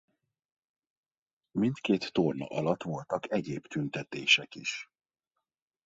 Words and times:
Mindkét 1.51 2.11
torna 2.13 2.45
alatt 2.45 2.83
voltak 2.83 3.31
egyéb 3.31 3.67
tüntetések 3.67 4.55
is. 4.55 4.89